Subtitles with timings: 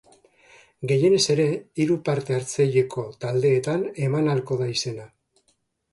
[0.91, 1.45] Gehienez ere
[1.83, 5.07] hiru parte hartzaileko taldeetan eman ahalko da izena.